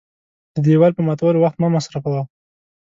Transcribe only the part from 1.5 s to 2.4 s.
مه مصرفوه.